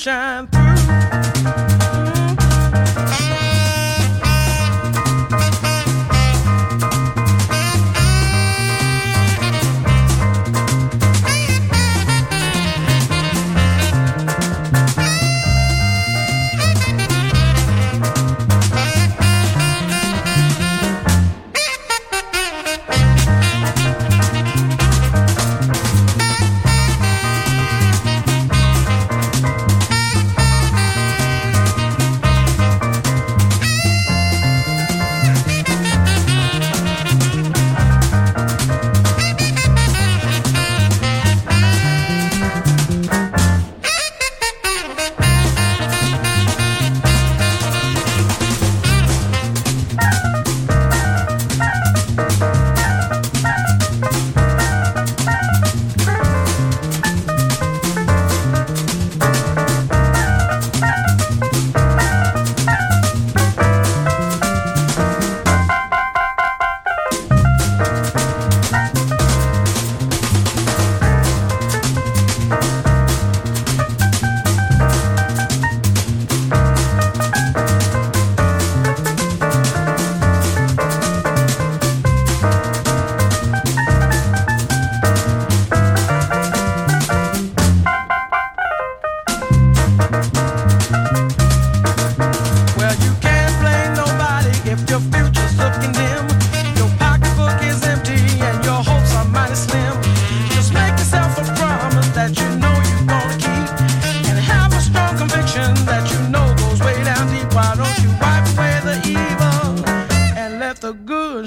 sunshine. 0.00 0.59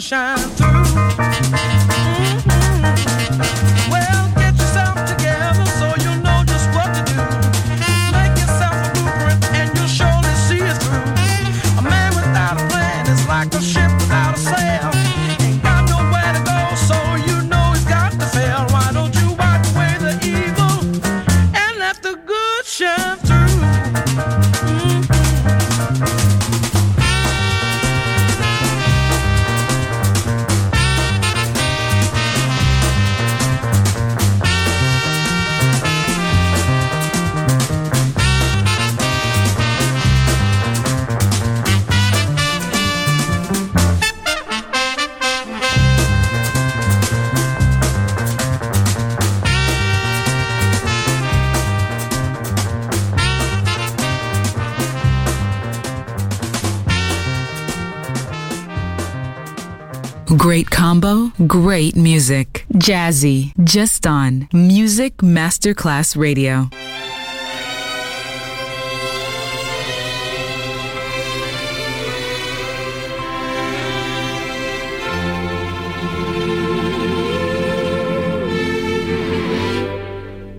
sunshine. 0.04 0.63
Great 61.64 61.96
music. 61.96 62.66
Jazzy. 62.74 63.54
Just 63.64 64.06
on 64.06 64.50
Music 64.52 65.16
Masterclass 65.20 66.18
Radio. 66.18 66.68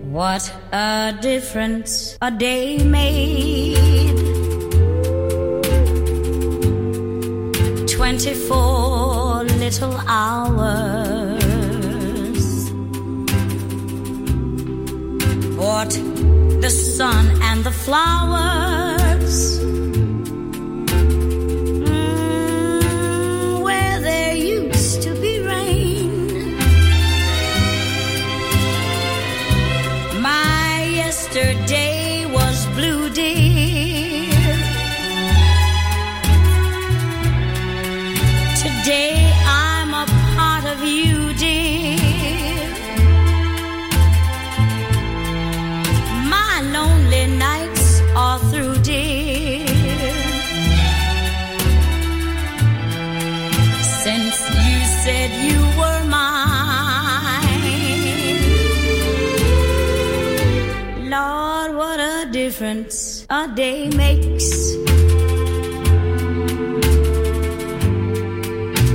What 0.09 0.51
a 0.71 1.15
difference 1.21 2.17
a 2.19 2.31
day 2.31 2.79
makes 2.83 3.94
flowers. 17.85 19.59
Mm, 22.65 23.61
where 23.61 23.99
there 24.01 24.35
used 24.35 25.03
to 25.03 25.13
be 25.21 25.39
rain. 25.39 26.57
My 30.19 30.83
yesterday 31.03 32.25
was 32.25 32.65
blue, 32.75 33.09
dear. 33.11 34.14
difference 62.55 63.25
a 63.29 63.49
day 63.53 63.89
makes. 63.89 64.75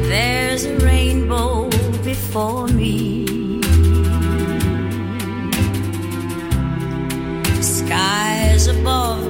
There's 0.08 0.64
a 0.64 0.78
rainbow 0.78 1.68
before 2.02 2.68
me. 2.68 3.26
Skies 7.60 8.66
above 8.68 9.29